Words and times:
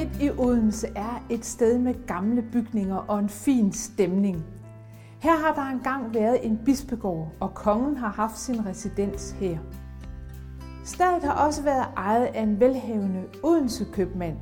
midt 0.00 0.22
i 0.22 0.30
Odense 0.38 0.88
er 0.96 1.24
et 1.30 1.44
sted 1.44 1.78
med 1.78 2.06
gamle 2.06 2.42
bygninger 2.42 2.96
og 2.96 3.18
en 3.18 3.28
fin 3.28 3.72
stemning. 3.72 4.44
Her 5.18 5.36
har 5.36 5.54
der 5.54 5.70
engang 5.70 6.14
været 6.14 6.46
en 6.46 6.60
bispegård, 6.64 7.32
og 7.40 7.54
kongen 7.54 7.96
har 7.96 8.08
haft 8.08 8.38
sin 8.38 8.66
residens 8.66 9.30
her. 9.30 9.58
Stedet 10.84 11.22
har 11.22 11.46
også 11.46 11.62
været 11.62 11.86
ejet 11.96 12.24
af 12.24 12.42
en 12.42 12.60
velhavende 12.60 13.24
Odense 13.42 13.86
købmand. 13.92 14.36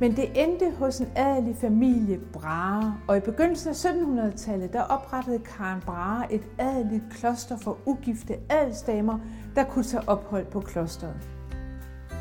Men 0.00 0.16
det 0.16 0.44
endte 0.44 0.72
hos 0.78 1.00
en 1.00 1.08
adelig 1.16 1.56
familie 1.56 2.18
Brahe, 2.32 2.92
og 3.08 3.16
i 3.16 3.20
begyndelsen 3.20 3.68
af 3.68 3.74
1700-tallet 3.74 4.72
der 4.72 4.82
oprettede 4.82 5.38
Karen 5.38 5.80
Brahe 5.86 6.32
et 6.32 6.42
adeligt 6.58 7.04
kloster 7.10 7.56
for 7.56 7.78
ugifte 7.86 8.34
adelsdamer, 8.50 9.18
der 9.56 9.64
kunne 9.64 9.84
tage 9.84 10.08
ophold 10.08 10.46
på 10.46 10.60
klosteret. 10.60 11.37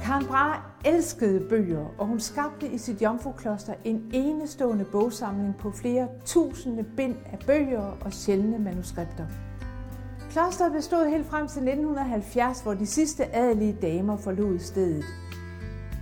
Karen 0.07 0.25
Brahe 0.25 0.61
elskede 0.85 1.49
bøger, 1.49 1.85
og 1.97 2.07
hun 2.07 2.19
skabte 2.19 2.67
i 2.67 2.77
sit 2.77 3.01
jomfrukloster 3.01 3.73
en 3.83 4.09
enestående 4.13 4.85
bogsamling 4.85 5.55
på 5.59 5.71
flere 5.71 6.07
tusinde 6.25 6.83
bind 6.83 7.15
af 7.25 7.39
bøger 7.47 7.97
og 8.01 8.13
sjældne 8.13 8.59
manuskripter. 8.59 9.25
Klosteret 10.29 10.71
bestod 10.73 11.09
helt 11.09 11.25
frem 11.25 11.47
til 11.47 11.61
1970, 11.61 12.61
hvor 12.61 12.73
de 12.73 12.85
sidste 12.85 13.35
adelige 13.35 13.77
damer 13.81 14.17
forlod 14.17 14.59
stedet. 14.59 15.05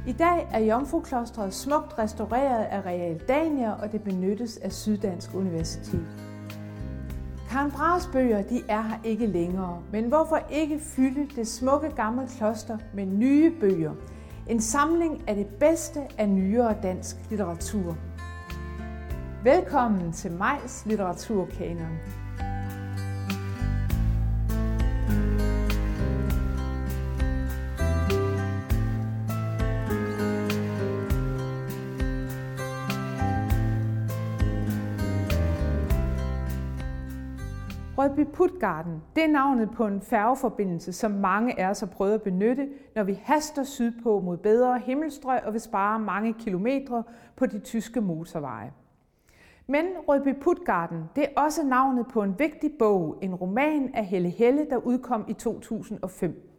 I 0.07 0.11
dag 0.11 0.47
er 0.51 0.59
Jomfruklostret 0.59 1.53
smukt 1.53 1.99
restaureret 1.99 2.63
af 2.63 2.85
Real 2.85 3.19
Dania, 3.27 3.71
og 3.71 3.91
det 3.91 4.03
benyttes 4.03 4.57
af 4.57 4.71
Syddansk 4.71 5.33
Universitet. 5.33 6.07
Karen 7.55 7.71
Brahes 7.71 8.09
bøger 8.13 8.41
de 8.41 8.61
er 8.69 8.81
her 8.81 8.97
ikke 9.03 9.27
længere, 9.27 9.81
men 9.91 10.05
hvorfor 10.05 10.39
ikke 10.49 10.79
fylde 10.79 11.27
det 11.35 11.47
smukke 11.47 11.89
gamle 11.89 12.27
kloster 12.37 12.77
med 12.93 13.05
nye 13.05 13.53
bøger? 13.59 13.93
En 14.49 14.61
samling 14.61 15.29
af 15.29 15.35
det 15.35 15.47
bedste 15.47 15.99
af 16.17 16.29
nyere 16.29 16.75
dansk 16.83 17.15
litteratur. 17.29 17.97
Velkommen 19.43 20.11
til 20.11 20.31
Majs 20.31 20.85
Litteraturkanon. 20.85 21.97
Rødby 37.97 38.25
Putgarden, 38.33 39.01
det 39.15 39.23
er 39.23 39.27
navnet 39.27 39.71
på 39.71 39.87
en 39.87 40.01
færgeforbindelse, 40.01 40.93
som 40.93 41.11
mange 41.11 41.59
af 41.59 41.69
os 41.69 41.79
har 41.79 41.87
prøvet 41.87 42.13
at 42.13 42.21
benytte, 42.21 42.69
når 42.95 43.03
vi 43.03 43.19
haster 43.23 43.63
sydpå 43.63 44.19
mod 44.19 44.37
bedre 44.37 44.79
himmelstrøg 44.79 45.43
og 45.45 45.53
vil 45.53 45.61
spare 45.61 45.99
mange 45.99 46.33
kilometre 46.33 47.03
på 47.35 47.45
de 47.45 47.59
tyske 47.59 48.01
motorveje. 48.01 48.73
Men 49.67 49.85
Rødby 50.07 50.39
Putgarden, 50.41 51.03
det 51.15 51.23
er 51.23 51.41
også 51.41 51.63
navnet 51.63 52.07
på 52.07 52.23
en 52.23 52.39
vigtig 52.39 52.71
bog, 52.79 53.17
en 53.21 53.35
roman 53.35 53.91
af 53.93 54.05
Helle 54.05 54.29
Helle, 54.29 54.67
der 54.69 54.77
udkom 54.77 55.25
i 55.27 55.33
2005. 55.33 56.51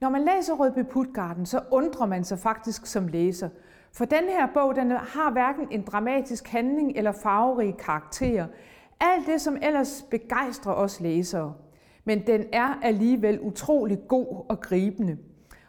Når 0.00 0.08
man 0.08 0.24
læser 0.24 0.54
Rødby 0.54 0.82
Putgarden, 0.90 1.46
så 1.46 1.60
undrer 1.70 2.06
man 2.06 2.24
sig 2.24 2.38
faktisk 2.38 2.86
som 2.86 3.08
læser, 3.08 3.48
for 3.92 4.04
den 4.04 4.24
her 4.24 4.46
bog 4.54 4.76
den 4.76 4.90
har 4.90 5.30
hverken 5.30 5.66
en 5.70 5.82
dramatisk 5.82 6.48
handling 6.48 6.92
eller 6.96 7.12
farverige 7.12 7.72
karakterer, 7.72 8.46
alt 9.04 9.26
det, 9.26 9.40
som 9.40 9.56
ellers 9.62 10.04
begejstrer 10.10 10.72
os 10.72 11.00
læsere. 11.00 11.54
Men 12.04 12.26
den 12.26 12.44
er 12.52 12.78
alligevel 12.82 13.40
utrolig 13.40 13.98
god 14.08 14.44
og 14.48 14.60
gribende. 14.60 15.18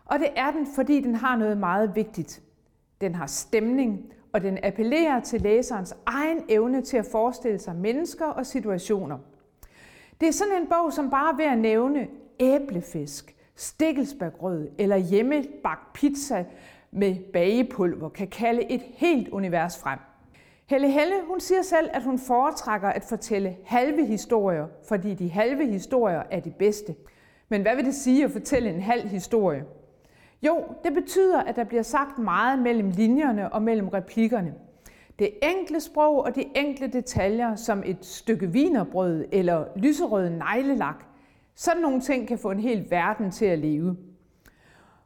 Og 0.06 0.20
det 0.20 0.30
er 0.36 0.52
den, 0.52 0.68
fordi 0.76 1.02
den 1.02 1.16
har 1.16 1.36
noget 1.36 1.58
meget 1.58 1.96
vigtigt. 1.96 2.42
Den 3.02 3.16
har 3.16 3.28
stemning, 3.28 4.14
og 4.34 4.42
den 4.42 4.58
appellerer 4.64 5.20
til 5.20 5.42
læserens 5.42 5.96
egen 6.06 6.42
evne 6.50 6.82
til 6.82 6.98
at 6.98 7.06
forestille 7.12 7.60
sig 7.60 7.76
mennesker 7.76 8.26
og 8.26 8.46
situationer. 8.46 9.18
Det 10.22 10.28
er 10.28 10.34
sådan 10.34 10.62
en 10.62 10.68
bog, 10.68 10.94
som 10.94 11.10
bare 11.10 11.38
ved 11.38 11.46
at 11.46 11.58
nævne 11.58 12.08
æblefisk, 12.40 13.36
stikkelsbærgrød 13.56 14.70
eller 14.78 14.98
hjemmebagt 14.98 15.94
pizza 15.94 16.46
med 16.92 17.16
bagepulver 17.34 18.10
kan 18.10 18.28
kalde 18.28 18.72
et 18.72 18.82
helt 18.82 19.30
univers 19.30 19.78
frem. 19.78 20.00
Helle 20.68 20.92
Helle 20.92 21.16
hun 21.28 21.40
siger 21.40 21.62
selv, 21.62 21.90
at 21.94 22.04
hun 22.04 22.20
foretrækker 22.20 22.90
at 22.90 23.04
fortælle 23.04 23.58
halve 23.66 24.06
historier, 24.06 24.68
fordi 24.88 25.14
de 25.14 25.30
halve 25.30 25.66
historier 25.66 26.24
er 26.32 26.40
de 26.40 26.52
bedste. 26.60 26.96
Men 27.50 27.62
hvad 27.62 27.76
vil 27.76 27.86
det 27.86 27.96
sige 27.96 28.24
at 28.24 28.32
fortælle 28.32 28.70
en 28.70 28.82
halv 28.82 29.08
historie? 29.08 29.64
Jo, 30.42 30.64
det 30.84 30.94
betyder, 30.94 31.42
at 31.42 31.56
der 31.56 31.64
bliver 31.64 31.84
sagt 31.84 32.20
meget 32.20 32.60
mellem 32.60 32.90
linjerne 32.90 33.54
og 33.54 33.62
mellem 33.62 33.88
replikkerne. 33.88 34.54
Det 35.20 35.30
enkle 35.44 35.80
sprog 35.80 36.24
og 36.24 36.36
de 36.36 36.46
enkle 36.56 36.88
detaljer, 36.88 37.56
som 37.56 37.84
et 37.86 38.06
stykke 38.06 38.52
vinerbrød 38.52 39.26
eller 39.32 39.66
lyserød 39.76 40.30
neglelak, 40.30 41.06
sådan 41.56 41.82
nogle 41.82 42.02
ting 42.02 42.28
kan 42.28 42.38
få 42.38 42.52
en 42.52 42.60
hel 42.60 42.88
verden 42.90 43.32
til 43.32 43.46
at 43.46 43.60
leve. 43.60 43.98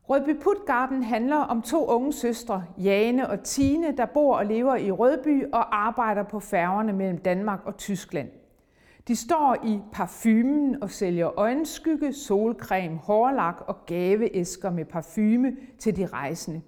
Rødby 0.10 0.42
Putgarden 0.42 1.04
handler 1.04 1.36
om 1.36 1.62
to 1.62 1.86
unge 1.86 2.14
søstre, 2.14 2.64
Jane 2.78 3.30
og 3.30 3.44
Tine, 3.44 3.98
der 3.98 4.06
bor 4.06 4.36
og 4.36 4.46
lever 4.46 4.76
i 4.76 4.92
Rødby 4.92 5.46
og 5.54 5.86
arbejder 5.86 6.24
på 6.24 6.40
færgerne 6.40 6.94
mellem 6.94 7.18
Danmark 7.18 7.60
og 7.66 7.78
Tyskland. 7.78 8.30
De 9.08 9.16
står 9.16 9.58
i 9.66 9.80
parfumen 9.92 10.84
og 10.84 10.90
sælger 10.90 11.40
øjenskygge, 11.40 12.14
solcreme, 12.14 12.98
hårlak 12.98 13.62
og 13.68 13.86
gaveæsker 13.86 14.70
med 14.70 14.86
parfume 14.86 15.56
til 15.80 15.98
de 15.98 16.06
rejsende. 16.06 16.62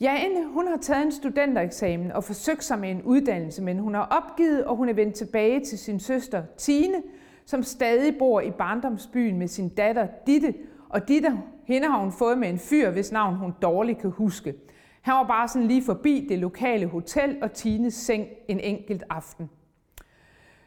Jane 0.00 0.46
hun 0.46 0.68
har 0.68 0.76
taget 0.76 1.04
en 1.04 1.12
studentereksamen 1.12 2.12
og 2.12 2.24
forsøgt 2.24 2.64
sig 2.64 2.78
med 2.78 2.90
en 2.90 3.02
uddannelse, 3.02 3.62
men 3.62 3.78
hun 3.78 3.94
har 3.94 4.04
opgivet, 4.04 4.64
og 4.64 4.76
hun 4.76 4.88
er 4.88 4.94
vendt 4.94 5.14
tilbage 5.14 5.60
til 5.64 5.78
sin 5.78 6.00
søster 6.00 6.42
Tine, 6.58 7.02
som 7.44 7.62
stadig 7.62 8.18
bor 8.18 8.40
i 8.40 8.50
barndomsbyen 8.50 9.38
med 9.38 9.48
sin 9.48 9.68
datter 9.68 10.06
Ditte, 10.26 10.54
og 10.90 11.08
Ditte 11.08 11.38
hende 11.64 11.88
har 11.88 11.98
hun 11.98 12.12
fået 12.12 12.38
med 12.38 12.48
en 12.48 12.58
fyr, 12.58 12.90
hvis 12.90 13.12
navn 13.12 13.34
hun 13.34 13.54
dårligt 13.62 13.98
kan 13.98 14.10
huske. 14.10 14.54
Han 15.02 15.14
var 15.14 15.26
bare 15.26 15.48
sådan 15.48 15.68
lige 15.68 15.84
forbi 15.84 16.26
det 16.28 16.38
lokale 16.38 16.86
hotel 16.86 17.38
og 17.42 17.52
Tines 17.52 17.94
seng 17.94 18.26
en 18.48 18.60
enkelt 18.60 19.02
aften. 19.10 19.50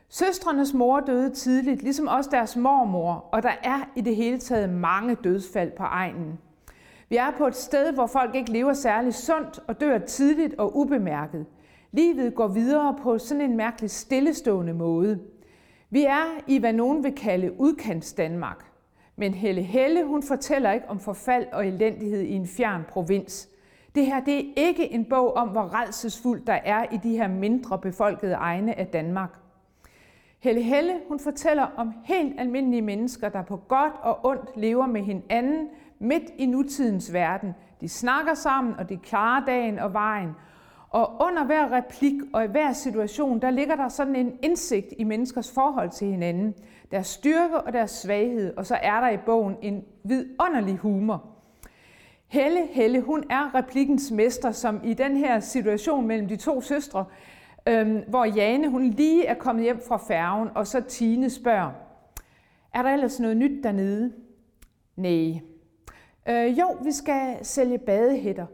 Søstrenes 0.09 0.73
mor 0.73 0.99
døde 0.99 1.29
tidligt, 1.29 1.81
ligesom 1.81 2.07
også 2.07 2.29
deres 2.29 2.55
mormor, 2.55 3.13
og 3.31 3.43
der 3.43 3.53
er 3.63 3.89
i 3.95 4.01
det 4.01 4.15
hele 4.15 4.39
taget 4.39 4.69
mange 4.69 5.15
dødsfald 5.15 5.71
på 5.71 5.83
egnen. 5.83 6.39
Vi 7.09 7.15
er 7.15 7.31
på 7.37 7.47
et 7.47 7.55
sted, 7.55 7.93
hvor 7.93 8.07
folk 8.07 8.35
ikke 8.35 8.51
lever 8.51 8.73
særlig 8.73 9.13
sundt 9.13 9.59
og 9.67 9.81
dør 9.81 9.97
tidligt 9.97 10.55
og 10.57 10.77
ubemærket. 10.77 11.45
Livet 11.91 12.35
går 12.35 12.47
videre 12.47 12.95
på 13.01 13.17
sådan 13.17 13.41
en 13.41 13.57
mærkelig 13.57 13.91
stillestående 13.91 14.73
måde. 14.73 15.19
Vi 15.89 16.03
er 16.03 16.41
i, 16.47 16.57
hvad 16.57 16.73
nogen 16.73 17.03
vil 17.03 17.15
kalde 17.15 17.59
udkants 17.59 18.13
Danmark. 18.13 18.70
Men 19.21 19.33
Helle 19.33 19.61
Helle, 19.61 20.05
hun 20.05 20.23
fortæller 20.23 20.71
ikke 20.71 20.89
om 20.89 20.99
forfald 20.99 21.45
og 21.51 21.67
elendighed 21.67 22.21
i 22.21 22.33
en 22.33 22.47
fjern 22.47 22.85
provins. 22.89 23.49
Det 23.95 24.05
her 24.05 24.19
det 24.23 24.39
er 24.39 24.43
ikke 24.55 24.91
en 24.91 25.05
bog 25.05 25.33
om, 25.33 25.47
hvor 25.47 25.81
redselsfuldt 25.81 26.47
der 26.47 26.53
er 26.53 26.85
i 26.91 26.97
de 26.97 27.17
her 27.17 27.27
mindre 27.27 27.79
befolkede 27.79 28.33
egne 28.33 28.79
af 28.79 28.87
Danmark. 28.87 29.29
Helle 30.39 30.61
Helle, 30.61 30.93
hun 31.07 31.19
fortæller 31.19 31.67
om 31.77 31.93
helt 32.03 32.39
almindelige 32.39 32.81
mennesker, 32.81 33.29
der 33.29 33.41
på 33.41 33.57
godt 33.57 33.93
og 34.01 34.25
ondt 34.25 34.49
lever 34.57 34.85
med 34.85 35.01
hinanden 35.01 35.67
midt 35.99 36.29
i 36.37 36.45
nutidens 36.45 37.13
verden. 37.13 37.53
De 37.81 37.89
snakker 37.89 38.33
sammen, 38.33 38.73
og 38.73 38.89
de 38.89 38.97
klarer 38.97 39.45
dagen 39.45 39.79
og 39.79 39.93
vejen. 39.93 40.29
Og 40.91 41.11
under 41.19 41.45
hver 41.45 41.71
replik 41.71 42.13
og 42.33 42.43
i 42.43 42.47
hver 42.47 42.73
situation, 42.73 43.39
der 43.39 43.49
ligger 43.49 43.75
der 43.75 43.89
sådan 43.89 44.15
en 44.15 44.37
indsigt 44.43 44.87
i 44.97 45.03
menneskers 45.03 45.51
forhold 45.51 45.89
til 45.89 46.07
hinanden. 46.07 46.55
Deres 46.91 47.07
styrke 47.07 47.61
og 47.61 47.73
deres 47.73 47.91
svaghed, 47.91 48.57
og 48.57 48.65
så 48.65 48.75
er 48.75 49.01
der 49.01 49.09
i 49.09 49.17
bogen 49.17 49.55
en 49.61 49.83
vidunderlig 50.03 50.77
humor. 50.77 51.25
Helle 52.27 52.67
Helle, 52.67 53.01
hun 53.01 53.23
er 53.29 53.55
replikkens 53.55 54.11
mester, 54.11 54.51
som 54.51 54.81
i 54.83 54.93
den 54.93 55.17
her 55.17 55.39
situation 55.39 56.07
mellem 56.07 56.27
de 56.27 56.35
to 56.35 56.61
søstre, 56.61 57.05
øhm, 57.67 58.03
hvor 58.07 58.25
Jane 58.25 58.69
hun 58.69 58.83
lige 58.83 59.25
er 59.25 59.33
kommet 59.33 59.63
hjem 59.63 59.81
fra 59.87 59.97
færgen, 59.97 60.49
og 60.55 60.67
så 60.67 60.81
Tine 60.81 61.29
spørger, 61.29 61.71
er 62.73 62.81
der 62.81 62.89
ellers 62.89 63.19
noget 63.19 63.37
nyt 63.37 63.63
dernede? 63.63 64.13
Nej. 64.95 65.41
Øh, 66.29 66.59
jo, 66.59 66.77
vi 66.83 66.91
skal 66.91 67.37
sælge 67.41 67.77
badehætter. 67.77 68.45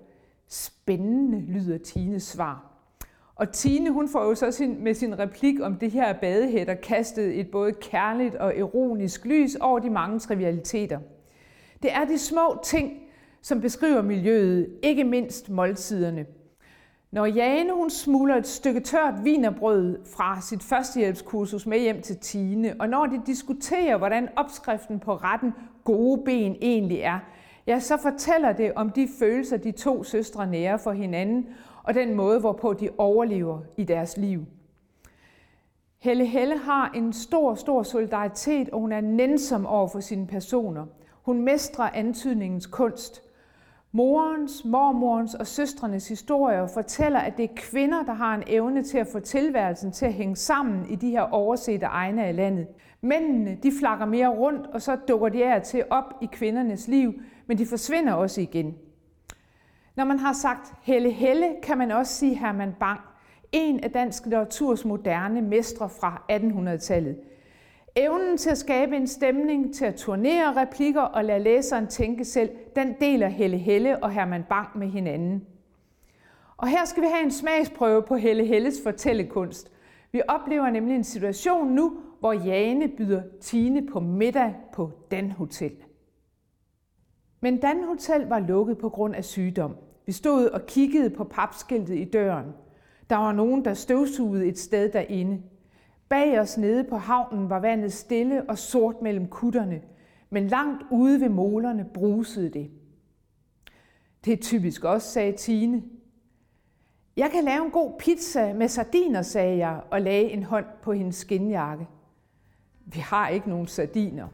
Spændende, 0.49 1.41
lyder 1.41 1.77
Tines 1.77 2.23
svar. 2.23 2.73
Og 3.35 3.51
Tine 3.51 3.91
hun 3.91 4.09
får 4.09 4.23
jo 4.23 4.35
så 4.35 4.51
sin, 4.51 4.83
med 4.83 4.94
sin 4.94 5.19
replik 5.19 5.59
om 5.61 5.75
det 5.75 5.91
her 5.91 6.13
badehætter 6.13 6.73
kastet 6.73 7.39
et 7.39 7.51
både 7.51 7.73
kærligt 7.73 8.35
og 8.35 8.57
ironisk 8.57 9.25
lys 9.25 9.55
over 9.55 9.79
de 9.79 9.89
mange 9.89 10.19
trivialiteter. 10.19 10.99
Det 11.83 11.94
er 11.94 12.05
de 12.05 12.17
små 12.17 12.59
ting, 12.63 12.94
som 13.41 13.61
beskriver 13.61 14.01
miljøet, 14.01 14.69
ikke 14.83 15.03
mindst 15.03 15.49
måltiderne. 15.49 16.25
Når 17.11 17.25
Jane 17.25 17.73
hun 17.73 17.89
smuler 17.89 18.35
et 18.35 18.47
stykke 18.47 18.79
tørt 18.79 19.13
vinerbrød 19.23 20.00
fra 20.15 20.41
sit 20.41 20.63
førstehjælpskursus 20.63 21.65
med 21.65 21.79
hjem 21.79 22.01
til 22.01 22.17
Tine, 22.17 22.75
og 22.79 22.89
når 22.89 23.05
de 23.05 23.21
diskuterer, 23.25 23.97
hvordan 23.97 24.29
opskriften 24.35 25.00
på 25.00 25.15
retten 25.15 25.53
gode 25.83 26.21
ben 26.25 26.55
egentlig 26.61 27.00
er, 27.00 27.19
ja, 27.67 27.79
så 27.79 27.97
fortæller 27.97 28.51
det 28.51 28.73
om 28.75 28.89
de 28.89 29.07
følelser, 29.19 29.57
de 29.57 29.71
to 29.71 30.03
søstre 30.03 30.47
nærer 30.47 30.77
for 30.77 30.91
hinanden, 30.91 31.47
og 31.83 31.93
den 31.93 32.15
måde, 32.15 32.39
hvorpå 32.39 32.73
de 32.73 32.89
overlever 32.97 33.59
i 33.77 33.83
deres 33.83 34.17
liv. 34.17 34.45
Helle 35.99 36.25
Helle 36.25 36.57
har 36.57 36.91
en 36.95 37.13
stor, 37.13 37.55
stor 37.55 37.83
solidaritet, 37.83 38.69
og 38.69 38.79
hun 38.79 38.91
er 38.91 39.01
nænsom 39.01 39.65
over 39.65 39.87
for 39.87 39.99
sine 39.99 40.27
personer. 40.27 40.85
Hun 41.21 41.41
mestrer 41.41 41.89
antydningens 41.93 42.65
kunst. 42.65 43.21
Morens, 43.91 44.65
mormorens 44.65 45.35
og 45.35 45.47
søstrenes 45.47 46.07
historier 46.07 46.67
fortæller, 46.67 47.19
at 47.19 47.37
det 47.37 47.43
er 47.43 47.55
kvinder, 47.55 48.03
der 48.03 48.13
har 48.13 48.35
en 48.35 48.43
evne 48.47 48.83
til 48.83 48.97
at 48.97 49.07
få 49.07 49.19
tilværelsen 49.19 49.91
til 49.91 50.05
at 50.05 50.13
hænge 50.13 50.35
sammen 50.35 50.89
i 50.89 50.95
de 50.95 51.09
her 51.09 51.21
oversete 51.21 51.85
egne 51.85 52.25
af 52.25 52.35
landet. 52.35 52.67
Mændene, 53.01 53.57
de 53.63 53.71
flakker 53.79 54.05
mere 54.05 54.27
rundt, 54.27 54.67
og 54.67 54.81
så 54.81 54.95
dukker 55.07 55.29
de 55.29 55.45
af 55.45 55.61
til 55.61 55.83
op 55.89 56.13
i 56.21 56.25
kvindernes 56.31 56.87
liv, 56.87 57.13
men 57.47 57.57
de 57.57 57.65
forsvinder 57.65 58.13
også 58.13 58.41
igen. 58.41 58.77
Når 59.95 60.05
man 60.05 60.19
har 60.19 60.33
sagt 60.33 60.73
Helle 60.81 61.11
Helle, 61.11 61.55
kan 61.63 61.77
man 61.77 61.91
også 61.91 62.13
sige 62.13 62.35
Herman 62.35 62.75
Bang, 62.79 62.99
en 63.51 63.79
af 63.79 63.91
dansk 63.91 64.25
litteraturs 64.25 64.85
moderne 64.85 65.41
mestre 65.41 65.89
fra 65.89 66.21
1800-tallet. 66.31 67.17
Evnen 67.95 68.38
til 68.38 68.49
at 68.49 68.57
skabe 68.57 68.95
en 68.95 69.07
stemning, 69.07 69.75
til 69.75 69.85
at 69.85 69.95
turnere 69.95 70.61
replikker 70.61 71.01
og 71.01 71.25
lade 71.25 71.39
læseren 71.39 71.88
tænke 71.88 72.25
selv, 72.25 72.49
den 72.75 72.95
deler 72.99 73.27
Helle 73.27 73.57
Helle 73.57 74.03
og 74.03 74.11
Herman 74.11 74.43
Bang 74.50 74.77
med 74.77 74.88
hinanden. 74.88 75.45
Og 76.57 76.67
her 76.67 76.85
skal 76.85 77.03
vi 77.03 77.07
have 77.07 77.23
en 77.23 77.31
smagsprøve 77.31 78.01
på 78.01 78.15
Helle 78.15 78.45
Helles 78.45 78.75
fortællekunst. 78.83 79.71
Vi 80.11 80.21
oplever 80.27 80.69
nemlig 80.69 80.95
en 80.95 81.03
situation 81.03 81.67
nu, 81.67 81.97
hvor 82.19 82.33
Jane 82.33 82.88
byder 82.88 83.21
Tine 83.41 83.88
på 83.88 84.00
middag 84.00 84.55
på 84.73 84.91
Dan 85.11 85.31
Hotel. 85.31 85.71
Men 87.42 87.60
Dan 87.60 87.84
Hotel 87.84 88.28
var 88.28 88.39
lukket 88.39 88.78
på 88.78 88.89
grund 88.89 89.16
af 89.16 89.25
sygdom. 89.25 89.75
Vi 90.06 90.12
stod 90.12 90.50
og 90.50 90.66
kiggede 90.66 91.10
på 91.10 91.24
papskiltet 91.24 91.95
i 91.95 92.04
døren. 92.04 92.45
Der 93.10 93.16
var 93.16 93.31
nogen, 93.31 93.66
der 93.66 93.74
støvsugede 93.74 94.45
et 94.45 94.60
sted 94.60 94.92
derinde. 94.92 95.42
Bag 96.10 96.39
os 96.39 96.57
nede 96.57 96.84
på 96.84 96.98
havnen 96.98 97.50
var 97.50 97.60
vandet 97.60 97.94
stille 97.94 98.50
og 98.50 98.57
sort 98.57 99.01
mellem 99.01 99.28
kutterne, 99.28 99.81
men 100.30 100.48
langt 100.48 100.84
ude 100.92 101.22
ved 101.22 101.30
målerne 101.30 101.86
brusede 101.94 102.50
det. 102.50 102.72
Det 104.25 104.34
er 104.34 104.38
typisk 104.38 104.84
også, 104.84 105.07
sagde 105.07 105.31
Tine. 105.31 105.84
Jeg 107.18 107.30
kan 107.31 107.44
lave 107.44 107.66
en 107.66 107.72
god 107.72 107.92
pizza 108.00 108.54
med 108.54 108.68
sardiner, 108.68 109.22
sagde 109.22 109.57
jeg 109.57 109.81
og 109.92 110.01
lagde 110.01 110.30
en 110.30 110.44
hånd 110.44 110.66
på 110.81 110.94
hendes 110.94 111.16
skinjakke. 111.16 111.88
Vi 112.86 113.00
har 113.00 113.28
ikke 113.28 113.50
nogen 113.50 113.68
sardiner. 113.68 114.28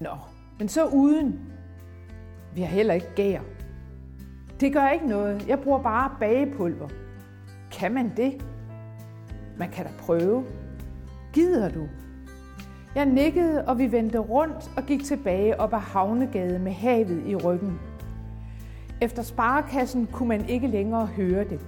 Nå, 0.00 0.16
men 0.58 0.68
så 0.68 0.86
uden. 0.86 1.40
Vi 2.54 2.60
har 2.60 2.68
heller 2.68 2.94
ikke 2.94 3.14
gær. 3.14 3.40
Det 4.60 4.72
gør 4.72 4.88
ikke 4.88 5.06
noget. 5.06 5.48
Jeg 5.48 5.60
bruger 5.60 5.82
bare 5.82 6.10
bagepulver. 6.20 6.88
Kan 7.72 7.92
man 7.92 8.12
det? 8.16 8.44
Man 9.56 9.70
kan 9.70 9.84
da 9.84 9.90
prøve. 9.98 10.44
Gider 11.32 11.68
du? 11.68 11.86
Jeg 12.94 13.06
nikkede, 13.06 13.64
og 13.64 13.78
vi 13.78 13.92
vendte 13.92 14.18
rundt 14.18 14.70
og 14.76 14.82
gik 14.82 15.04
tilbage 15.04 15.60
op 15.60 15.74
ad 15.74 15.78
Havnegade 15.78 16.58
med 16.58 16.72
havet 16.72 17.22
i 17.26 17.36
ryggen. 17.36 17.80
Efter 19.00 19.22
sparekassen 19.22 20.06
kunne 20.06 20.28
man 20.28 20.48
ikke 20.48 20.66
længere 20.66 21.06
høre 21.06 21.44
det. 21.44 21.60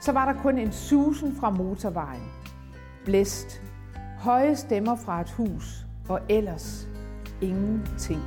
Så 0.00 0.12
var 0.12 0.32
der 0.32 0.42
kun 0.42 0.58
en 0.58 0.72
susen 0.72 1.36
fra 1.36 1.50
motorvejen. 1.50 2.22
Blæst. 3.04 3.62
Høje 4.18 4.56
stemmer 4.56 4.96
fra 4.96 5.20
et 5.20 5.30
hus. 5.30 5.86
Og 6.08 6.20
ellers 6.28 6.88
ingenting. 7.40 8.22